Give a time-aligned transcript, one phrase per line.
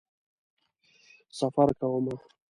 [1.39, 2.15] سفر کومه